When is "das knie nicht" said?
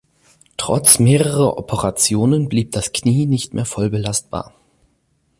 2.71-3.53